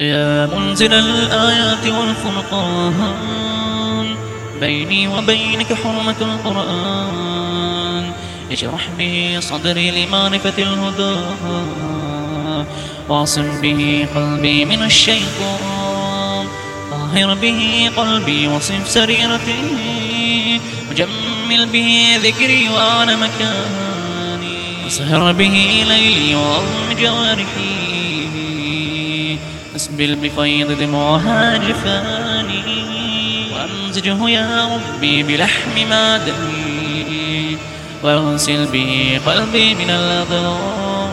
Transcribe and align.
يا 0.00 0.46
منزل 0.46 0.92
الآيات 0.92 1.86
والفرقان 1.86 3.26
بيني 4.60 5.08
وبينك 5.08 5.72
حرمة 5.72 6.16
القرآن. 6.20 8.12
اشرح 8.52 8.88
به 8.98 9.38
صدري 9.40 9.90
لمعرفة 9.90 10.52
الهدى 10.58 11.16
واعصم 13.08 13.60
به 13.60 14.06
قلبي 14.14 14.64
من 14.64 14.82
الشيطان. 14.82 16.46
طهر 16.90 17.34
به 17.34 17.90
قلبي 17.96 18.48
وصف 18.48 18.88
سريرتي. 18.88 20.60
وجمل 20.90 21.66
به 21.72 22.06
ذكري 22.24 22.68
وأعلى 22.68 23.16
مكاني. 23.16 24.86
وسهر 24.86 25.32
به 25.32 25.84
ليلي 25.88 26.34
وأظلم 26.34 26.92
جوارحي 27.00 27.90
أسبل 29.80 30.14
بفيض 30.14 30.78
دموعها 30.78 31.56
جفاني 31.56 32.62
وأمزجه 33.52 34.28
يا 34.28 34.68
ربي 34.74 35.22
بلحم 35.22 35.88
معدني 35.90 37.56
واغسل 38.02 38.66
به 38.66 39.20
قلبي 39.26 39.74
من 39.74 39.90
الأضرار 39.90 41.10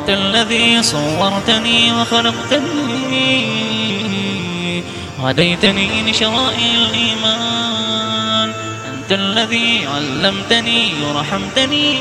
أنت 0.00 0.08
الذي 0.08 0.82
صورتني 0.82 1.92
وخلقتني 1.92 3.40
وهديتني 5.18 6.10
لشرائع 6.10 6.74
الإيمان 6.74 8.52
أنت 8.94 9.12
الذي 9.12 9.86
علمتني 9.94 10.92
ورحمتني 11.04 11.98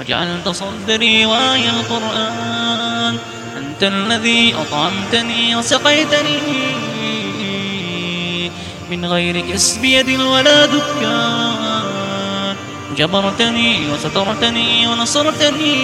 وجعلت 0.00 0.48
صدري 0.48 1.26
وآي 1.26 1.70
القرآن 1.70 2.81
أنت 3.82 3.92
الذي 3.92 4.54
أطعمتني 4.54 5.56
وسقيتني 5.56 6.38
من 8.90 9.04
غير 9.04 9.40
كسب 9.40 9.84
يد 9.84 10.20
ولا 10.20 10.66
دكان. 10.66 12.56
جبرتني 12.96 13.90
وسترتني 13.90 14.86
ونصرتني 14.86 15.76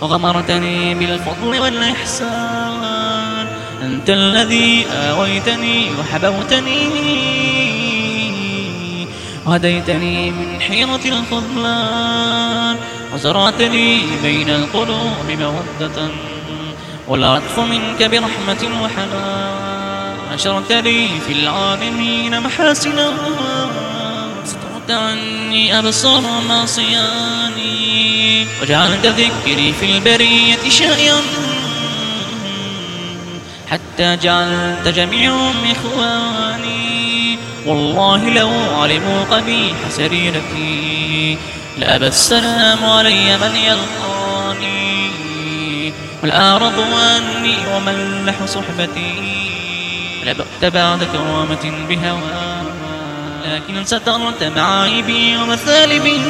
وغمرتني 0.00 0.94
بالفضل 0.94 1.60
والإحسان. 1.60 3.46
أنت 3.82 4.10
الذي 4.10 4.86
آويتني 4.90 5.90
وحبوتني 5.98 6.88
وهديتني 9.46 10.30
من 10.30 10.60
حيرة 10.60 11.04
الخذلان. 11.06 12.76
وزرعت 13.14 13.60
لي 13.60 14.00
بين 14.22 14.50
القلوب 14.50 15.30
مودة 15.30 16.08
والعطف 17.08 17.58
منك 17.58 18.02
برحمة 18.02 18.82
وحنان 18.82 20.16
نشرت 20.34 20.72
لي 20.72 21.08
في 21.26 21.32
العالمين 21.32 22.40
محاسنا. 22.40 23.12
سترت 24.44 24.90
عني 24.90 25.78
أبصار 25.78 26.22
معصياني. 26.48 27.68
وجعلت 28.62 29.06
ذكري 29.06 29.72
في 29.80 29.86
البرية 29.96 30.68
شائعا 30.68 31.20
حتى 33.70 34.16
جعلت 34.16 34.88
جميعهم 34.88 35.54
إخواني. 35.70 37.38
والله 37.66 38.30
لو 38.30 38.50
علموا 38.80 39.24
قبيح 39.30 39.76
سريرتي. 39.90 41.38
لأبى 41.78 42.06
السلام 42.06 42.84
علي 42.84 43.38
من 43.38 43.56
يلقاني 43.56 45.08
والأعرض 46.22 46.80
عني 46.80 47.56
وملح 47.74 48.44
صحبتي 48.44 49.50
لبأت 50.24 50.72
بعد 50.72 51.04
كرامة 51.04 51.72
بهوى 51.88 52.48
لكن 53.44 53.84
سترت 53.84 54.44
معايبي 54.56 55.36
ومثالبي 55.36 56.20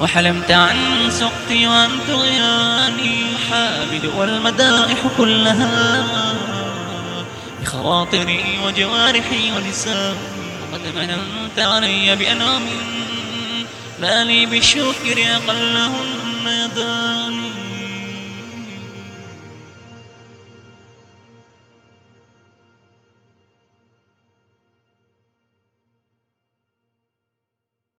وحلمت 0.00 0.50
عن 0.50 0.76
سقطي 1.10 1.66
وعن 1.66 1.90
طغياني 2.08 3.24
الحامد 3.32 4.10
والمدائح 4.16 4.98
كلها 5.18 6.04
بخواطري 7.62 8.44
وجوارحي 8.66 9.52
ولساني 9.56 10.40
قد 10.72 10.80
مننت 10.96 11.58
علي 11.58 12.16
بأنعم 12.16 12.62
ما 14.00 14.24
لي 14.24 14.46
بالشكر 14.46 15.16
أقلهن 15.36 16.46
يدان 16.46 17.19